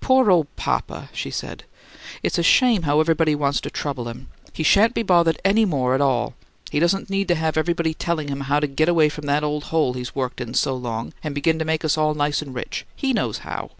[0.00, 1.64] "Poor old papa!" she said.
[2.22, 4.28] "It's a shame how everybody wants to trouble him.
[4.52, 6.34] He shan't be bothered any more at all!
[6.70, 9.64] He doesn't need to have everybody telling him how to get away from that old
[9.64, 12.86] hole he's worked in so long and begin to make us all nice and rich.
[12.94, 13.72] HE knows how!"